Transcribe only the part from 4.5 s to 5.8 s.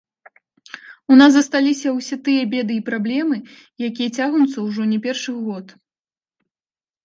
ўжо не першы год.